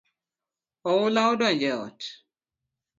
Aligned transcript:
Oula 0.93 1.21
odonjo 1.31 1.67
e 1.73 1.79
ot 1.85 1.99